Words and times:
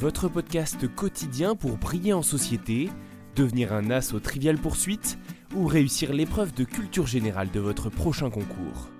Votre 0.00 0.28
podcast 0.28 0.86
quotidien 0.94 1.56
pour 1.56 1.76
briller 1.76 2.12
en 2.12 2.22
société, 2.22 2.88
devenir 3.34 3.72
un 3.72 3.90
as 3.90 4.14
aux 4.14 4.20
triviales 4.20 4.58
poursuites 4.58 5.18
ou 5.56 5.66
réussir 5.66 6.12
l'épreuve 6.12 6.54
de 6.54 6.62
culture 6.62 7.08
générale 7.08 7.50
de 7.50 7.58
votre 7.58 7.90
prochain 7.90 8.30
concours. 8.30 8.90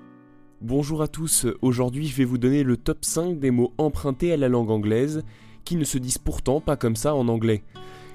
Bonjour 0.60 1.00
à 1.00 1.06
tous, 1.06 1.46
aujourd'hui 1.62 2.08
je 2.08 2.16
vais 2.16 2.24
vous 2.24 2.36
donner 2.36 2.64
le 2.64 2.76
top 2.76 3.04
5 3.04 3.38
des 3.38 3.52
mots 3.52 3.72
empruntés 3.78 4.32
à 4.32 4.36
la 4.36 4.48
langue 4.48 4.72
anglaise 4.72 5.22
qui 5.64 5.76
ne 5.76 5.84
se 5.84 5.98
disent 5.98 6.18
pourtant 6.18 6.60
pas 6.60 6.74
comme 6.76 6.96
ça 6.96 7.14
en 7.14 7.28
anglais. 7.28 7.62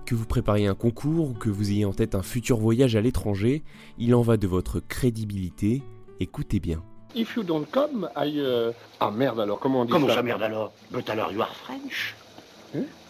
Que 0.05 0.13
vous 0.13 0.25
prépariez 0.25 0.67
un 0.67 0.75
concours 0.75 1.29
ou 1.29 1.33
que 1.33 1.49
vous 1.49 1.71
ayez 1.71 1.85
en 1.85 1.93
tête 1.93 2.15
un 2.15 2.21
futur 2.21 2.57
voyage 2.57 2.97
à 2.97 3.01
l'étranger, 3.01 3.63
il 3.97 4.13
en 4.13 4.23
va 4.23 4.35
de 4.35 4.47
votre 4.47 4.81
crédibilité. 4.81 5.83
Écoutez 6.19 6.59
bien. 6.59 6.83
If 7.15 7.37
you 7.37 7.43
don't 7.43 7.65
come, 7.71 8.09
I... 8.17 8.41
uh, 8.41 8.73
Ah 8.99 9.09
merde 9.09 9.39
alors, 9.39 9.57
comment 9.59 9.81
on 9.81 9.85
dit 9.85 9.91
Comment 9.91 10.09
ça 10.09 10.15
ça, 10.15 10.23
merde 10.23 10.41
alors? 10.43 10.73
But 10.91 11.09
alors, 11.09 11.31
you 11.31 11.41
are 11.41 11.55
French 11.55 12.13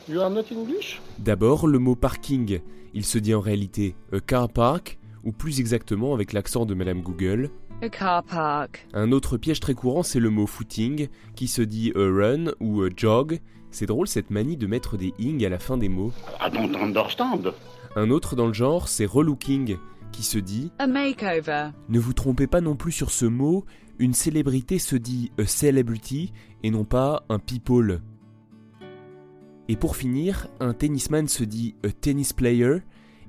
You 0.10 0.20
are 0.20 0.30
not 0.30 0.44
English? 0.52 1.02
D'abord, 1.20 1.68
le 1.68 1.80
mot 1.80 1.96
parking. 1.96 2.60
Il 2.94 3.06
se 3.06 3.18
dit 3.18 3.34
en 3.34 3.40
réalité 3.40 3.96
a 4.12 4.20
car 4.20 4.50
park, 4.50 5.00
ou 5.24 5.32
plus 5.32 5.60
exactement 5.60 6.14
avec 6.14 6.34
l'accent 6.34 6.66
de 6.66 6.74
Madame 6.74 7.02
Google. 7.02 7.50
A 7.82 7.90
car 7.90 8.24
park. 8.24 8.86
Un 8.94 9.12
autre 9.12 9.38
piège 9.38 9.60
très 9.60 9.74
courant, 9.74 10.04
c'est 10.04 10.20
le 10.20 10.30
mot 10.30 10.46
footing, 10.46 11.08
qui 11.36 11.48
se 11.48 11.62
dit 11.62 11.92
a 11.96 12.00
run 12.00 12.52
ou 12.60 12.84
a 12.84 12.90
jog. 12.96 13.40
C'est 13.72 13.86
drôle 13.86 14.08
cette 14.08 14.30
manie 14.30 14.58
de 14.58 14.68
mettre 14.68 14.98
des 14.98 15.14
ing 15.18 15.44
à 15.46 15.50
la 15.50 15.60
fin 15.60 15.78
des 15.78 15.90
mots. 15.90 16.12
I 16.42 16.52
don't 16.52 16.76
understand. 16.76 17.54
Un 17.96 18.10
autre 18.10 18.36
dans 18.36 18.48
le 18.48 18.54
genre, 18.54 18.88
c'est 18.88 19.06
relooking, 19.06 19.78
qui 20.12 20.24
se 20.24 20.38
dit 20.38 20.72
A 20.80 20.88
makeover. 20.88 21.70
Ne 21.90 22.00
vous 22.00 22.14
trompez 22.14 22.48
pas 22.48 22.62
non 22.62 22.76
plus 22.76 22.92
sur 22.92 23.10
ce 23.12 23.26
mot, 23.26 23.66
une 24.00 24.14
célébrité 24.14 24.80
se 24.80 24.96
dit 24.96 25.32
a 25.40 25.46
celebrity 25.46 26.34
et 26.64 26.72
non 26.72 26.84
pas 26.84 27.24
un 27.30 27.40
people. 27.40 28.02
Et 29.70 29.78
pour 29.78 29.96
finir, 29.96 30.48
un 30.60 30.74
tennisman 30.74 31.28
se 31.30 31.46
dit 31.46 31.76
a 31.86 31.90
tennis 31.90 32.34
player 32.34 32.80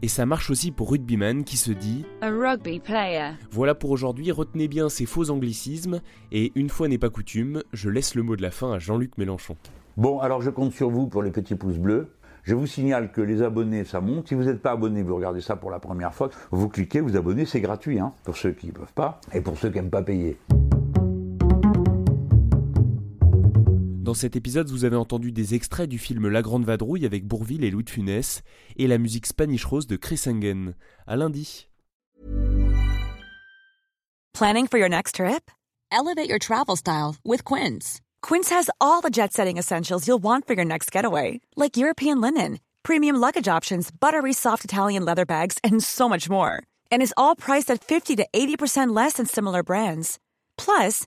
et 0.03 0.09
ça 0.09 0.27
marche 0.27 0.51
aussi 0.51 0.73
pour 0.73 0.91
rugbyman 0.91 1.45
qui 1.45 1.57
se 1.57 1.71
dit 1.71 2.05
A 2.23 2.29
rugby 2.29 2.81
player. 2.81 3.31
Voilà 3.53 3.77
pour 3.77 3.91
aujourd'hui, 3.91 4.33
retenez 4.33 4.67
bien 4.67 4.89
ces 4.89 5.07
faux 5.07 5.31
anglicismes 5.31 6.01
et 6.33 6.51
une 6.57 6.71
fois 6.71 6.89
n'est 6.89 6.99
pas 6.99 7.09
coutume, 7.09 7.63
je 7.73 7.89
laisse 7.89 8.17
le 8.17 8.25
mot 8.25 8.35
de 8.35 8.43
la 8.43 8.51
fin 8.51 8.73
à 8.73 8.81
Jean-Luc 8.81 9.17
Mélenchon. 9.17 9.57
Bon, 9.97 10.19
alors 10.19 10.43
je 10.43 10.51
compte 10.51 10.73
sur 10.73 10.91
vous 10.91 11.07
pour 11.07 11.23
les 11.23 11.31
petits 11.31 11.55
pouces 11.55 11.79
bleus. 11.79 12.09
Je 12.43 12.57
vous 12.57 12.67
signale 12.67 13.13
que 13.13 13.21
les 13.21 13.41
abonnés, 13.41 13.85
ça 13.85 14.01
monte. 14.01 14.29
Si 14.29 14.35
vous 14.35 14.45
n'êtes 14.45 14.61
pas 14.61 14.73
abonné, 14.73 15.03
vous 15.03 15.15
regardez 15.15 15.41
ça 15.41 15.55
pour 15.55 15.71
la 15.71 15.79
première 15.79 16.13
fois, 16.13 16.31
vous 16.51 16.69
cliquez, 16.69 17.01
vous 17.01 17.17
abonnez, 17.17 17.47
c'est 17.47 17.61
gratuit, 17.61 18.01
hein, 18.01 18.13
pour 18.25 18.37
ceux 18.37 18.51
qui 18.51 18.67
ne 18.67 18.73
peuvent 18.73 18.93
pas 18.93 19.21
et 19.33 19.41
pour 19.41 19.57
ceux 19.57 19.71
qui 19.71 19.77
n'aiment 19.77 19.89
pas 19.89 20.03
payer. 20.03 20.37
Dans 24.05 24.13
cet 24.13 24.37
épisode, 24.37 24.69
vous 24.69 24.85
avez 24.85 24.97
entendu 24.97 25.33
des 25.33 25.55
extraits 25.55 25.89
du 25.89 25.97
film 25.97 26.29
La 26.29 26.43
Grande 26.43 26.67
Vadrouille 26.67 27.07
avec 27.07 27.27
Bourville 27.27 27.65
et 27.65 27.71
Louis 27.71 27.85
de 27.85 27.89
Funès 27.91 28.43
et 28.77 28.87
la 28.87 28.99
musique 28.99 29.25
Spanish 29.25 29.65
Rose 29.65 29.87
de 29.87 29.97
Chris 29.97 30.21
Engen. 30.27 30.75
À 31.07 31.17
lundi. 31.17 31.71
Planning 34.35 34.67
for 34.69 34.79
your 34.79 34.91
next 34.91 35.15
trip? 35.15 35.51
Elevate 35.91 36.29
your 36.29 36.39
travel 36.39 36.77
style 36.77 37.17
with 37.25 37.45
Quince. 37.45 38.03
Quince 38.21 38.51
has 38.51 38.69
all 38.79 39.01
the 39.01 39.09
jet 39.11 39.33
setting 39.33 39.57
essentials 39.57 40.07
you'll 40.07 40.23
want 40.23 40.47
for 40.47 40.53
your 40.53 40.67
next 40.67 40.93
getaway, 40.93 41.41
like 41.57 41.79
European 41.79 42.21
linen, 42.21 42.59
premium 42.83 43.17
luggage 43.17 43.49
options, 43.49 43.91
buttery 43.91 44.35
soft 44.35 44.67
Italian 44.67 45.07
leather 45.07 45.25
bags, 45.25 45.57
and 45.65 45.83
so 45.83 46.11
much 46.11 46.29
more. 46.29 46.63
And 46.93 47.01
is 47.01 47.15
all 47.17 47.35
priced 47.35 47.71
at 47.71 47.83
50 47.83 48.17
to 48.17 48.27
80% 48.35 48.95
less 48.95 49.15
than 49.15 49.25
similar 49.25 49.63
brands. 49.63 50.19
Plus, 50.59 51.07